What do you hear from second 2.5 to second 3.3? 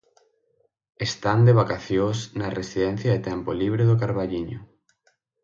residencia de